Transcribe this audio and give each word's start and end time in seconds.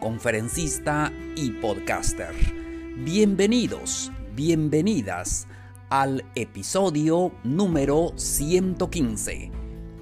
conferencista 0.00 1.12
y 1.36 1.50
podcaster. 1.50 2.34
Bienvenidos, 2.96 4.12
bienvenidas 4.34 5.46
al 5.90 6.24
episodio 6.34 7.32
número 7.44 8.12
115. 8.16 9.50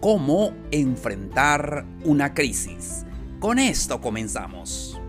¿Cómo 0.01 0.53
enfrentar 0.71 1.87
una 2.05 2.35
crisis? 2.35 3.05
Con 3.41 3.59
esto 3.59 4.01
comenzamos. 4.01 5.01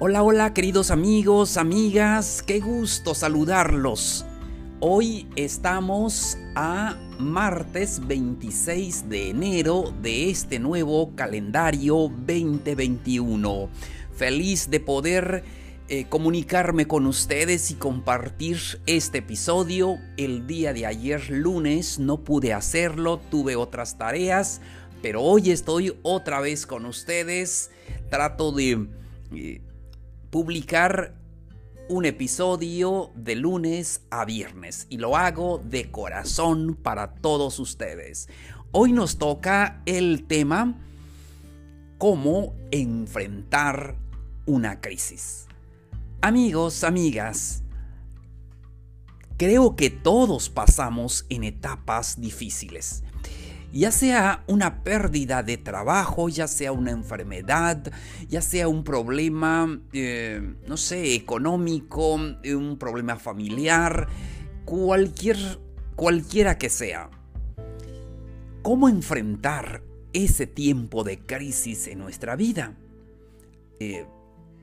Hola, 0.00 0.24
hola 0.24 0.52
queridos 0.52 0.90
amigos, 0.90 1.56
amigas, 1.56 2.42
qué 2.44 2.58
gusto 2.58 3.14
saludarlos. 3.14 4.26
Hoy 4.84 5.28
estamos 5.36 6.36
a 6.56 6.96
martes 7.16 8.04
26 8.04 9.08
de 9.08 9.30
enero 9.30 9.94
de 10.02 10.28
este 10.28 10.58
nuevo 10.58 11.14
calendario 11.14 12.10
2021. 12.26 13.68
Feliz 14.12 14.70
de 14.70 14.80
poder 14.80 15.44
eh, 15.88 16.06
comunicarme 16.08 16.88
con 16.88 17.06
ustedes 17.06 17.70
y 17.70 17.74
compartir 17.74 18.58
este 18.86 19.18
episodio. 19.18 19.98
El 20.16 20.48
día 20.48 20.72
de 20.72 20.84
ayer 20.86 21.30
lunes 21.30 22.00
no 22.00 22.24
pude 22.24 22.52
hacerlo, 22.52 23.20
tuve 23.30 23.54
otras 23.54 23.98
tareas, 23.98 24.60
pero 25.00 25.22
hoy 25.22 25.52
estoy 25.52 25.96
otra 26.02 26.40
vez 26.40 26.66
con 26.66 26.86
ustedes. 26.86 27.70
Trato 28.10 28.50
de 28.50 28.88
eh, 29.32 29.60
publicar 30.30 31.21
un 31.92 32.06
episodio 32.06 33.12
de 33.14 33.36
lunes 33.36 34.00
a 34.10 34.24
viernes 34.24 34.86
y 34.88 34.96
lo 34.96 35.14
hago 35.14 35.58
de 35.58 35.90
corazón 35.90 36.74
para 36.74 37.16
todos 37.16 37.58
ustedes. 37.58 38.30
Hoy 38.70 38.92
nos 38.92 39.18
toca 39.18 39.82
el 39.84 40.24
tema 40.26 40.80
cómo 41.98 42.54
enfrentar 42.70 43.98
una 44.46 44.80
crisis. 44.80 45.48
Amigos, 46.22 46.82
amigas, 46.82 47.62
creo 49.36 49.76
que 49.76 49.90
todos 49.90 50.48
pasamos 50.48 51.26
en 51.28 51.44
etapas 51.44 52.18
difíciles 52.18 53.04
ya 53.72 53.90
sea 53.90 54.44
una 54.46 54.82
pérdida 54.82 55.42
de 55.42 55.56
trabajo, 55.56 56.28
ya 56.28 56.46
sea 56.46 56.72
una 56.72 56.90
enfermedad, 56.90 57.90
ya 58.28 58.42
sea 58.42 58.68
un 58.68 58.84
problema, 58.84 59.80
eh, 59.92 60.56
no 60.66 60.76
sé, 60.76 61.14
económico, 61.14 62.14
un 62.14 62.76
problema 62.78 63.16
familiar, 63.16 64.08
cualquier, 64.64 65.38
cualquiera 65.96 66.58
que 66.58 66.68
sea. 66.68 67.10
¿Cómo 68.62 68.88
enfrentar 68.88 69.82
ese 70.12 70.46
tiempo 70.46 71.02
de 71.02 71.18
crisis 71.18 71.88
en 71.88 71.98
nuestra 71.98 72.36
vida? 72.36 72.76
Eh, 73.80 74.06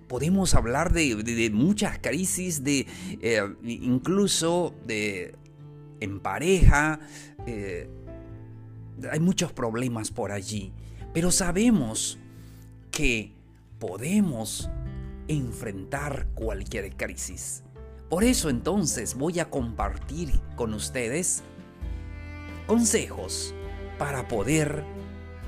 podemos 0.07 0.53
hablar 0.53 0.93
de, 0.93 1.49
muchas 1.51 1.97
crisis, 1.99 2.63
de 2.63 2.85
eh, 3.21 3.41
incluso 3.63 4.75
de 4.85 5.35
en 5.99 6.21
pareja, 6.21 7.01
hay 9.11 9.19
muchos 9.19 9.51
problemas 9.51 10.11
por 10.11 10.31
allí, 10.31 10.71
pero 11.13 11.31
sabemos 11.31 12.17
que 12.91 13.33
podemos 13.79 14.69
enfrentar 15.27 16.27
cualquier 16.33 16.95
crisis. 16.95 17.63
Por 18.09 18.23
eso 18.23 18.49
entonces 18.49 19.15
voy 19.15 19.39
a 19.39 19.49
compartir 19.49 20.31
con 20.55 20.73
ustedes 20.73 21.43
consejos 22.65 23.53
para 23.97 24.27
poder 24.27 24.83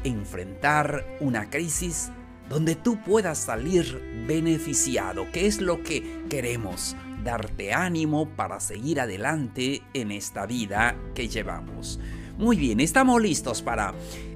enfrentar 0.03 1.05
una 1.19 1.49
crisis 1.49 2.11
donde 2.49 2.75
tú 2.75 3.01
puedas 3.01 3.37
salir 3.37 4.25
beneficiado, 4.27 5.31
que 5.31 5.47
es 5.47 5.61
lo 5.61 5.83
que 5.83 6.25
queremos, 6.29 6.95
darte 7.23 7.73
ánimo 7.73 8.27
para 8.29 8.59
seguir 8.59 8.99
adelante 8.99 9.81
en 9.93 10.11
esta 10.11 10.45
vida 10.45 10.95
que 11.15 11.29
llevamos. 11.29 11.99
Muy 12.41 12.57
bien, 12.57 12.79
estamos 12.79 13.21
listos 13.21 13.61
para 13.61 13.93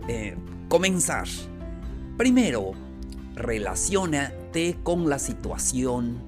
eh, 0.08 0.38
comenzar. 0.70 1.28
Primero, 2.18 2.74
relacionate 3.34 4.78
con 4.84 5.10
la 5.10 5.18
situación. 5.18 6.20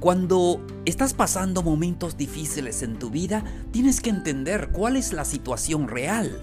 Cuando 0.00 0.62
estás 0.84 1.14
pasando 1.14 1.62
momentos 1.62 2.18
difíciles 2.18 2.82
en 2.82 2.98
tu 2.98 3.08
vida, 3.08 3.42
tienes 3.70 4.02
que 4.02 4.10
entender 4.10 4.68
cuál 4.70 4.96
es 4.96 5.14
la 5.14 5.24
situación 5.24 5.88
real. 5.88 6.38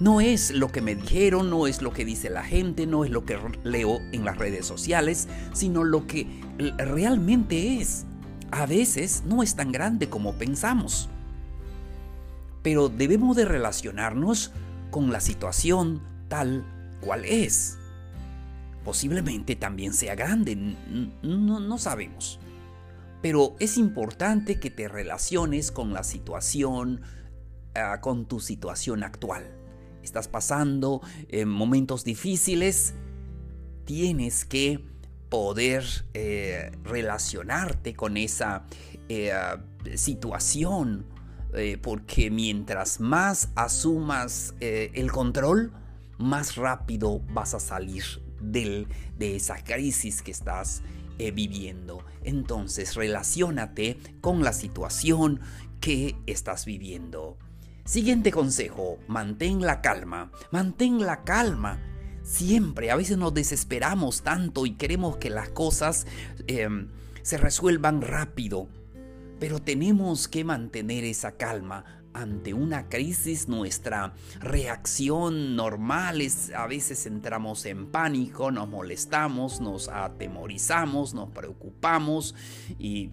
No 0.00 0.20
es 0.20 0.50
lo 0.50 0.72
que 0.72 0.80
me 0.80 0.96
dijeron, 0.96 1.48
no 1.48 1.68
es 1.68 1.80
lo 1.80 1.92
que 1.92 2.04
dice 2.04 2.28
la 2.28 2.42
gente, 2.42 2.88
no 2.88 3.04
es 3.04 3.12
lo 3.12 3.24
que 3.24 3.38
leo 3.62 4.00
en 4.10 4.24
las 4.24 4.36
redes 4.36 4.66
sociales, 4.66 5.28
sino 5.52 5.84
lo 5.84 6.08
que 6.08 6.26
realmente 6.76 7.80
es. 7.80 8.04
A 8.50 8.66
veces 8.66 9.22
no 9.26 9.44
es 9.44 9.54
tan 9.54 9.70
grande 9.70 10.08
como 10.08 10.32
pensamos 10.32 11.08
pero 12.62 12.88
debemos 12.88 13.36
de 13.36 13.44
relacionarnos 13.44 14.52
con 14.90 15.12
la 15.12 15.20
situación 15.20 16.02
tal 16.28 16.64
cual 17.00 17.24
es. 17.24 17.78
Posiblemente 18.84 19.56
también 19.56 19.92
sea 19.92 20.14
grande, 20.14 20.56
no, 21.22 21.78
sabemos. 21.78 22.38
Pero 23.22 23.54
es 23.60 23.76
importante 23.76 24.58
que 24.58 24.70
te 24.70 24.88
relaciones 24.88 25.70
con 25.70 25.92
la 25.92 26.02
situación, 26.02 27.02
ah, 27.74 28.00
con 28.00 28.26
tu 28.26 28.40
situación 28.40 29.04
actual. 29.04 29.44
Estás 30.02 30.28
pasando 30.28 31.02
eh, 31.28 31.44
momentos 31.44 32.04
difíciles, 32.04 32.94
tienes 33.84 34.46
que 34.46 34.82
poder 35.28 35.84
eh, 36.14 36.72
relacionarte 36.84 37.94
con 37.94 38.16
esa 38.16 38.64
eh, 39.08 39.32
situación 39.94 41.06
eh, 41.54 41.78
porque 41.80 42.30
mientras 42.30 43.00
más 43.00 43.48
asumas 43.54 44.54
eh, 44.60 44.90
el 44.94 45.10
control, 45.10 45.72
más 46.18 46.56
rápido 46.56 47.20
vas 47.32 47.54
a 47.54 47.60
salir 47.60 48.04
de 48.40 48.86
esa 49.18 49.62
crisis 49.62 50.22
que 50.22 50.30
estás 50.30 50.82
eh, 51.18 51.30
viviendo. 51.30 52.04
Entonces, 52.22 52.94
relacionate 52.94 53.98
con 54.20 54.42
la 54.42 54.52
situación 54.52 55.40
que 55.80 56.16
estás 56.26 56.64
viviendo. 56.64 57.36
Siguiente 57.84 58.30
consejo, 58.30 58.98
mantén 59.08 59.60
la 59.60 59.80
calma, 59.80 60.30
mantén 60.50 61.00
la 61.00 61.24
calma. 61.24 61.80
Siempre, 62.22 62.90
a 62.90 62.96
veces 62.96 63.18
nos 63.18 63.34
desesperamos 63.34 64.22
tanto 64.22 64.66
y 64.66 64.76
queremos 64.76 65.16
que 65.16 65.30
las 65.30 65.48
cosas 65.48 66.06
se 67.22 67.38
resuelvan 67.38 68.02
rápido 68.02 68.68
pero 69.40 69.58
tenemos 69.58 70.28
que 70.28 70.44
mantener 70.44 71.02
esa 71.02 71.32
calma 71.32 72.00
ante 72.12 72.54
una 72.54 72.88
crisis, 72.88 73.48
nuestra 73.48 74.12
reacción 74.40 75.56
normal 75.56 76.20
es 76.20 76.52
a 76.52 76.66
veces 76.66 77.06
entramos 77.06 77.64
en 77.66 77.86
pánico, 77.86 78.50
nos 78.50 78.68
molestamos, 78.68 79.60
nos 79.60 79.88
atemorizamos, 79.88 81.14
nos 81.14 81.30
preocupamos 81.30 82.34
y 82.78 83.10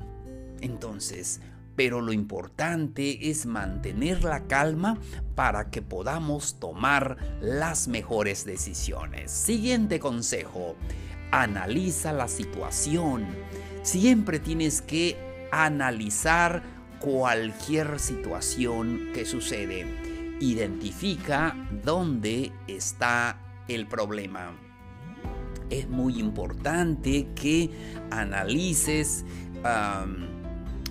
entonces, 0.62 1.42
pero 1.76 2.02
lo 2.02 2.12
importante 2.12 3.30
es 3.30 3.46
mantener 3.46 4.24
la 4.24 4.48
calma 4.48 5.00
para 5.36 5.70
que 5.70 5.84
podamos 5.84 6.60
tomar 6.60 7.18
las 7.40 7.88
mejores 7.88 8.46
decisiones. 8.46 9.32
Siguiente 9.32 10.00
consejo, 10.00 10.76
analiza 11.32 12.14
la 12.14 12.28
situación. 12.28 13.28
Siempre 13.84 14.40
tienes 14.40 14.82
que 14.82 15.27
analizar 15.52 16.64
cualquier 17.00 18.00
situación 18.00 19.12
que 19.14 19.26
sucede. 19.26 19.86
Identifica 20.40 21.56
dónde 21.84 22.52
está 22.68 23.40
el 23.68 23.88
problema. 23.88 24.52
Es 25.70 25.90
muy 25.90 26.20
importante 26.20 27.28
que 27.36 27.70
analices 28.12 29.26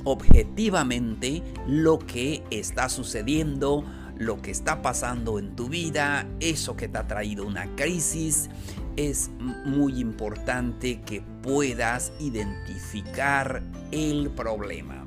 objetivamente 0.04 1.42
lo 1.66 1.98
que 1.98 2.44
está 2.50 2.88
sucediendo, 2.88 3.84
lo 4.18 4.40
que 4.40 4.50
está 4.50 4.82
pasando 4.82 5.38
en 5.38 5.56
tu 5.56 5.68
vida, 5.68 6.26
eso 6.40 6.76
que 6.76 6.88
te 6.88 6.98
ha 6.98 7.06
traído 7.06 7.46
una 7.46 7.74
crisis, 7.74 8.48
es 8.96 9.30
muy 9.38 10.00
importante 10.00 11.00
que 11.02 11.22
puedas 11.42 12.12
identificar 12.18 13.62
el 13.92 14.30
problema. 14.30 15.06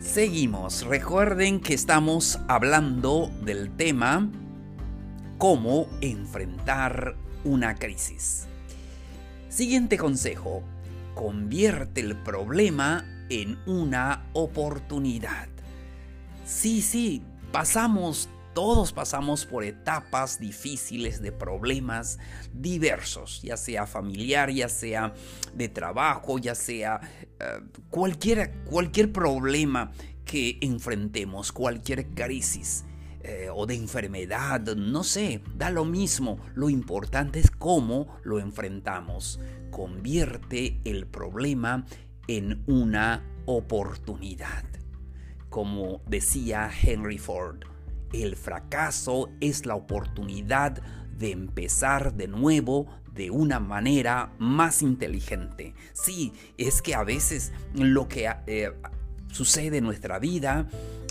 Seguimos, 0.00 0.84
recuerden 0.84 1.60
que 1.60 1.74
estamos 1.74 2.38
hablando 2.48 3.30
del 3.42 3.70
tema 3.70 4.30
cómo 5.38 5.86
enfrentar 6.00 7.16
una 7.44 7.74
crisis. 7.76 8.46
Siguiente 9.48 9.96
consejo, 9.96 10.62
convierte 11.14 12.00
el 12.00 12.16
problema 12.16 13.04
en 13.30 13.58
una 13.66 14.26
oportunidad. 14.32 15.48
Sí, 16.44 16.82
sí, 16.82 17.22
pasamos, 17.52 18.28
todos 18.54 18.92
pasamos 18.92 19.44
por 19.44 19.64
etapas 19.64 20.38
difíciles 20.38 21.20
de 21.20 21.32
problemas 21.32 22.18
diversos, 22.52 23.42
ya 23.42 23.56
sea 23.56 23.86
familiar, 23.86 24.50
ya 24.50 24.68
sea 24.68 25.12
de 25.52 25.68
trabajo, 25.68 26.38
ya 26.38 26.54
sea 26.54 27.00
eh, 27.40 27.60
cualquier, 27.90 28.52
cualquier 28.64 29.12
problema 29.12 29.92
que 30.24 30.58
enfrentemos, 30.60 31.52
cualquier 31.52 32.06
crisis. 32.14 32.84
Eh, 33.26 33.48
o 33.50 33.64
de 33.64 33.74
enfermedad, 33.74 34.60
no 34.76 35.02
sé, 35.02 35.40
da 35.56 35.70
lo 35.70 35.86
mismo. 35.86 36.38
Lo 36.54 36.68
importante 36.68 37.40
es 37.40 37.50
cómo 37.50 38.18
lo 38.22 38.38
enfrentamos. 38.38 39.40
Convierte 39.70 40.78
el 40.84 41.06
problema 41.06 41.86
en 42.28 42.62
una 42.66 43.24
oportunidad. 43.46 44.64
Como 45.48 46.02
decía 46.06 46.70
Henry 46.82 47.16
Ford, 47.16 47.64
el 48.22 48.36
fracaso 48.36 49.30
es 49.40 49.66
la 49.66 49.74
oportunidad 49.74 50.82
de 51.18 51.30
empezar 51.30 52.14
de 52.14 52.28
nuevo 52.28 52.86
de 53.12 53.30
una 53.30 53.60
manera 53.60 54.32
más 54.38 54.82
inteligente. 54.82 55.74
Sí, 55.92 56.32
es 56.58 56.82
que 56.82 56.94
a 56.94 57.04
veces 57.04 57.52
lo 57.74 58.08
que 58.08 58.30
eh, 58.46 58.72
sucede 59.30 59.78
en 59.78 59.84
nuestra 59.84 60.18
vida 60.18 60.68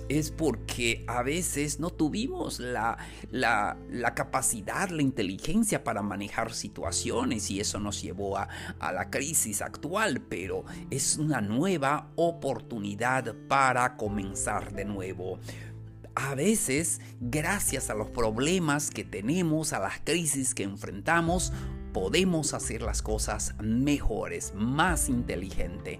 es 0.10 0.32
porque 0.32 1.04
a 1.08 1.24
veces 1.24 1.80
no 1.80 1.90
tuvimos 1.90 2.60
la, 2.60 2.98
la, 3.32 3.78
capacidad, 4.16 4.90
la 4.90 5.02
inteligencia 5.02 5.84
para 5.84 6.02
manejar 6.02 6.54
situaciones 6.54 7.50
y 7.50 7.60
eso 7.60 7.80
nos 7.80 8.02
llevó 8.02 8.38
a, 8.38 8.50
a 8.80 8.92
la 8.92 9.10
crisis 9.10 9.62
actual, 9.62 10.22
pero 10.22 10.66
es 10.90 11.18
una 11.18 11.42
nueva 11.42 12.12
oportunidad 12.16 13.34
para 13.48 13.96
comenzar 13.96 14.74
de 14.74 14.86
nuevo. 14.86 15.40
A 16.16 16.36
veces, 16.36 17.02
gracias 17.20 17.90
a 17.90 17.96
los 17.96 18.10
problemas 18.10 18.92
que 18.92 19.04
tenemos, 19.04 19.74
a 19.74 19.80
las 19.80 20.00
crisis 20.04 20.54
que 20.54 20.64
enfrentamos, 20.64 21.52
podemos 21.92 22.54
hacer 22.54 22.82
las 22.82 23.02
cosas 23.02 23.56
mejores, 23.60 24.54
más 24.56 25.10
inteligente. 25.10 26.00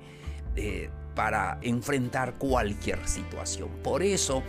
Eh, 0.56 0.90
para 1.16 1.60
enfrentar 1.62 2.36
cualquier 2.36 3.08
situación. 3.08 3.70
Por 3.84 4.04
eso 4.04 4.44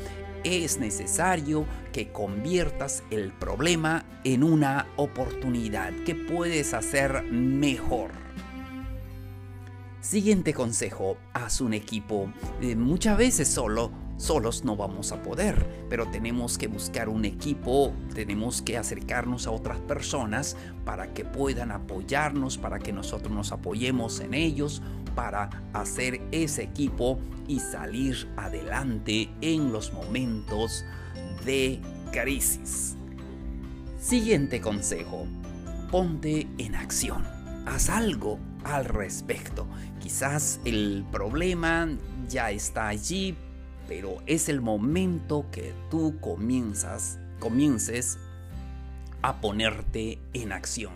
es 0.45 0.79
necesario 0.79 1.67
que 1.93 2.11
conviertas 2.11 3.03
el 3.11 3.33
problema 3.33 4.05
en 4.25 4.43
una 4.43 4.87
oportunidad 4.97 5.93
que 6.05 6.15
puedes 6.15 6.75
hacer 6.75 7.23
mejor. 7.25 8.13
Siguiente 10.01 10.53
consejo, 10.53 11.17
haz 11.33 11.61
un 11.61 11.73
equipo. 11.73 12.31
Eh, 12.61 12.77
muchas 12.77 13.17
veces 13.17 13.49
solo 13.49 13.91
Solos 14.17 14.65
no 14.65 14.77
vamos 14.77 15.11
a 15.11 15.23
poder, 15.23 15.87
pero 15.91 16.07
tenemos 16.07 16.57
que 16.57 16.69
buscar 16.69 17.09
un 17.09 17.25
equipo, 17.25 17.93
tenemos 18.15 18.63
que 18.63 18.79
acercarnos 18.79 19.47
a 19.47 19.51
otras 19.51 19.79
personas 19.81 20.57
para 20.85 21.13
que 21.13 21.25
puedan 21.25 21.73
apoyarnos, 21.73 22.57
para 22.57 22.79
que 22.79 22.93
nosotros 22.93 23.33
nos 23.33 23.51
apoyemos 23.51 24.21
en 24.21 24.35
ellos, 24.35 24.83
para 25.17 25.51
hacer 25.73 26.21
ese 26.31 26.63
equipo 26.63 27.19
y 27.49 27.61
salir 27.61 28.29
adelante 28.37 29.31
en 29.41 29.73
los 29.73 29.93
momentos 29.93 30.85
de 31.45 31.81
crisis. 32.13 32.97
Siguiente 33.99 34.61
consejo, 34.61 35.27
ponte 35.91 36.47
en 36.59 36.75
acción, 36.77 37.25
haz 37.67 37.91
algo 37.91 38.39
al 38.65 38.85
respecto. 38.85 39.67
Quizás 40.01 40.61
el 40.65 41.05
problema 41.11 41.89
ya 42.29 42.51
está 42.51 42.89
allí, 42.89 43.37
pero 43.89 44.17
es 44.27 44.49
el 44.49 44.61
momento 44.61 45.47
que 45.51 45.75
tú 45.91 46.19
comienzas, 46.21 47.19
comiences 47.39 48.19
a 49.23 49.41
ponerte 49.41 50.19
en 50.33 50.53
acción. 50.53 50.93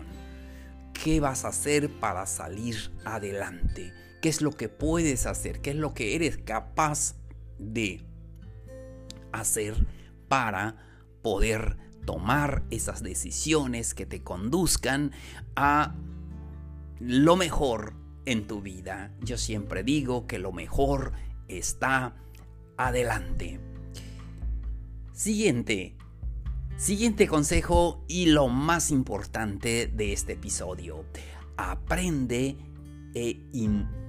¿Qué 0.93 1.19
vas 1.19 1.45
a 1.45 1.49
hacer 1.49 1.89
para 1.89 2.25
salir 2.25 2.91
adelante? 3.05 3.93
¿Qué 4.21 4.29
es 4.29 4.41
lo 4.41 4.51
que 4.51 4.69
puedes 4.69 5.25
hacer? 5.25 5.61
¿Qué 5.61 5.71
es 5.71 5.75
lo 5.75 5.93
que 5.93 6.15
eres 6.15 6.37
capaz 6.37 7.15
de 7.57 8.05
hacer 9.31 9.85
para 10.27 10.75
poder 11.21 11.77
tomar 12.05 12.63
esas 12.69 13.01
decisiones 13.01 13.93
que 13.93 14.05
te 14.05 14.23
conduzcan 14.23 15.11
a 15.55 15.95
lo 16.99 17.35
mejor 17.37 17.93
en 18.25 18.45
tu 18.45 18.61
vida? 18.61 19.13
Yo 19.21 19.37
siempre 19.37 19.83
digo 19.83 20.27
que 20.27 20.37
lo 20.37 20.51
mejor 20.51 21.13
está 21.47 22.15
adelante. 22.79 23.59
Siguiente. 25.11 25.97
Siguiente 26.77 27.27
consejo 27.27 28.05
y 28.07 28.27
lo 28.27 28.47
más 28.47 28.89
importante 28.89 29.87
de 29.87 30.13
este 30.13 30.33
episodio. 30.33 31.03
Aprende 31.57 32.55
e 33.13 33.41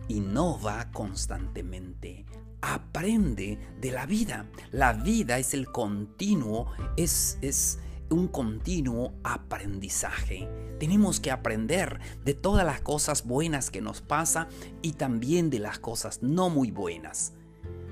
innova 0.08 0.92
constantemente. 0.92 2.26
Aprende 2.60 3.58
de 3.80 3.90
la 3.90 4.06
vida. 4.06 4.48
La 4.70 4.92
vida 4.92 5.38
es 5.38 5.52
el 5.52 5.66
continuo, 5.72 6.70
es, 6.96 7.80
un 8.08 8.28
continuo 8.28 9.14
aprendizaje. 9.24 10.48
Tenemos 10.78 11.18
que 11.18 11.32
aprender 11.32 11.98
de 12.24 12.34
todas 12.34 12.64
las 12.64 12.80
cosas 12.82 13.26
buenas 13.26 13.70
que 13.70 13.80
nos 13.80 14.00
pasa 14.00 14.46
y 14.80 14.92
también 14.92 15.50
de 15.50 15.58
las 15.58 15.80
cosas 15.80 16.22
no 16.22 16.50
muy 16.50 16.70
buenas. 16.70 17.34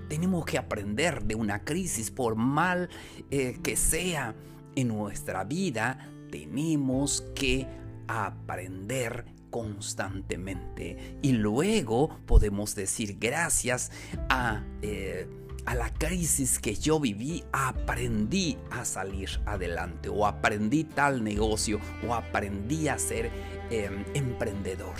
Tenemos 0.08 0.44
que 0.44 0.58
aprender 0.58 1.24
de 1.24 1.34
una 1.34 1.64
crisis, 1.64 2.10
por 2.10 2.36
mal 2.36 2.88
eh, 3.30 3.58
que 3.62 3.76
sea 3.76 4.34
en 4.74 4.88
nuestra 4.88 5.44
vida, 5.44 6.10
tenemos 6.30 7.24
que 7.34 7.66
aprender 8.06 9.26
constantemente. 9.50 11.18
Y 11.22 11.32
luego 11.32 12.08
podemos 12.26 12.74
decir 12.74 13.16
gracias 13.18 13.90
a... 14.28 14.64
Eh, 14.82 15.28
a 15.68 15.74
la 15.74 15.92
crisis 15.92 16.58
que 16.58 16.74
yo 16.74 16.98
viví, 16.98 17.44
aprendí 17.52 18.56
a 18.70 18.86
salir 18.86 19.28
adelante 19.44 20.08
o 20.08 20.26
aprendí 20.26 20.84
tal 20.84 21.22
negocio 21.22 21.78
o 22.08 22.14
aprendí 22.14 22.88
a 22.88 22.98
ser 22.98 23.30
em, 23.68 24.02
emprendedor. 24.14 24.94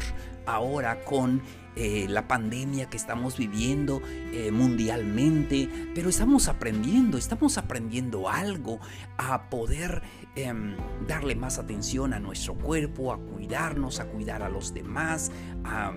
Ahora 0.44 1.02
con 1.04 1.40
eh, 1.74 2.04
la 2.10 2.28
pandemia 2.28 2.90
que 2.90 2.98
estamos 2.98 3.38
viviendo 3.38 4.02
eh, 4.06 4.50
mundialmente, 4.50 5.70
pero 5.94 6.10
estamos 6.10 6.48
aprendiendo, 6.48 7.16
estamos 7.16 7.56
aprendiendo 7.56 8.28
algo 8.28 8.78
a 9.16 9.48
poder 9.48 10.02
em, 10.36 10.76
darle 11.06 11.34
más 11.34 11.58
atención 11.58 12.12
a 12.12 12.18
nuestro 12.18 12.52
cuerpo, 12.54 13.14
a 13.14 13.18
cuidarnos, 13.18 14.00
a 14.00 14.04
cuidar 14.04 14.42
a 14.42 14.50
los 14.50 14.74
demás, 14.74 15.32
a 15.64 15.94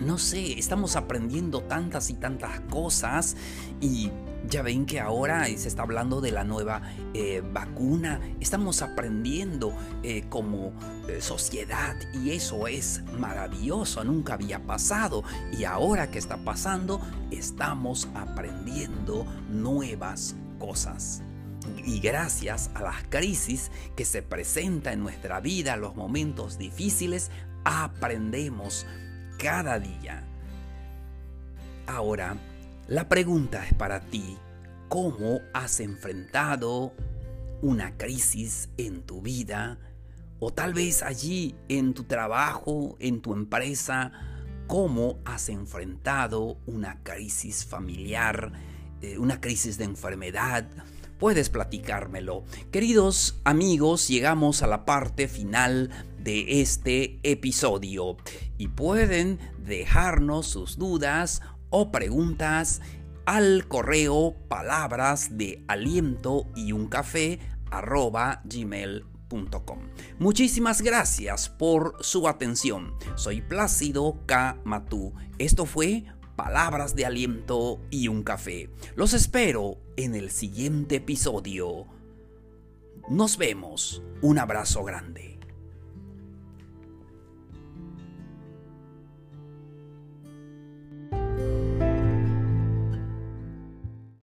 no 0.00 0.18
sé, 0.18 0.58
estamos 0.58 0.96
aprendiendo 0.96 1.62
tantas 1.62 2.10
y 2.10 2.14
tantas 2.14 2.60
cosas 2.60 3.36
y 3.80 4.10
ya 4.48 4.62
ven 4.62 4.86
que 4.86 5.00
ahora 5.00 5.46
se 5.46 5.68
está 5.68 5.82
hablando 5.82 6.20
de 6.20 6.30
la 6.30 6.44
nueva 6.44 6.82
eh, 7.14 7.42
vacuna. 7.52 8.20
Estamos 8.40 8.82
aprendiendo 8.82 9.72
eh, 10.02 10.24
como 10.28 10.72
eh, 11.08 11.20
sociedad 11.20 11.96
y 12.12 12.30
eso 12.30 12.68
es 12.68 13.02
maravilloso. 13.18 14.04
Nunca 14.04 14.34
había 14.34 14.62
pasado 14.64 15.24
y 15.52 15.64
ahora 15.64 16.10
que 16.10 16.18
está 16.18 16.36
pasando 16.36 17.00
estamos 17.30 18.08
aprendiendo 18.14 19.26
nuevas 19.50 20.36
cosas. 20.58 21.22
Y 21.84 21.98
gracias 21.98 22.70
a 22.74 22.82
las 22.82 23.02
crisis 23.08 23.72
que 23.96 24.04
se 24.04 24.22
presentan 24.22 24.94
en 24.94 25.00
nuestra 25.00 25.40
vida, 25.40 25.76
los 25.76 25.96
momentos 25.96 26.58
difíciles, 26.58 27.30
aprendemos 27.64 28.86
cada 29.38 29.78
día. 29.78 30.24
Ahora, 31.86 32.36
la 32.88 33.08
pregunta 33.08 33.64
es 33.66 33.74
para 33.74 34.00
ti, 34.00 34.36
¿cómo 34.88 35.40
has 35.52 35.80
enfrentado 35.80 36.92
una 37.62 37.96
crisis 37.96 38.68
en 38.76 39.02
tu 39.02 39.22
vida? 39.22 39.78
O 40.38 40.52
tal 40.52 40.74
vez 40.74 41.02
allí 41.02 41.54
en 41.68 41.94
tu 41.94 42.04
trabajo, 42.04 42.96
en 42.98 43.22
tu 43.22 43.32
empresa, 43.32 44.12
¿cómo 44.66 45.18
has 45.24 45.48
enfrentado 45.48 46.58
una 46.66 47.02
crisis 47.02 47.64
familiar 47.64 48.52
eh, 49.02 49.18
una 49.18 49.40
crisis 49.40 49.76
de 49.76 49.84
enfermedad, 49.84 50.66
puedes 51.18 51.50
platicármelo. 51.50 52.44
Queridos 52.70 53.38
amigos, 53.44 54.08
llegamos 54.08 54.62
a 54.62 54.66
la 54.66 54.86
parte 54.86 55.28
final 55.28 55.90
de 56.26 56.60
este 56.60 57.20
episodio 57.22 58.16
y 58.58 58.66
pueden 58.66 59.38
dejarnos 59.64 60.48
sus 60.48 60.76
dudas 60.76 61.40
o 61.70 61.92
preguntas 61.92 62.82
al 63.26 63.68
correo 63.68 64.34
palabras 64.48 65.38
de 65.38 65.64
aliento 65.68 66.48
y 66.56 66.72
un 66.72 66.88
café 66.88 67.38
arroba 67.70 68.42
gmail.com. 68.44 69.78
Muchísimas 70.18 70.82
gracias 70.82 71.48
por 71.48 71.94
su 72.00 72.26
atención. 72.26 72.94
Soy 73.14 73.40
Plácido 73.40 74.18
K. 74.26 74.58
Matú. 74.64 75.14
Esto 75.38 75.64
fue 75.64 76.06
Palabras 76.34 76.96
de 76.96 77.06
Aliento 77.06 77.80
y 77.88 78.08
un 78.08 78.24
café. 78.24 78.68
Los 78.96 79.14
espero 79.14 79.78
en 79.96 80.16
el 80.16 80.32
siguiente 80.32 80.96
episodio. 80.96 81.86
Nos 83.08 83.38
vemos. 83.38 84.02
Un 84.22 84.40
abrazo 84.40 84.82
grande. 84.82 85.35